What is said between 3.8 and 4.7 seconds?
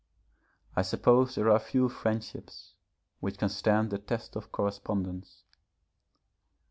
the test of